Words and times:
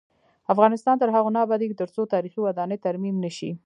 افغانستان 0.53 0.95
تر 1.01 1.09
هغو 1.15 1.29
نه 1.35 1.39
ابادیږي، 1.45 1.75
ترڅو 1.81 2.01
تاریخي 2.13 2.39
ودانۍ 2.41 2.77
ترمیم 2.85 3.15
نشي. 3.25 3.51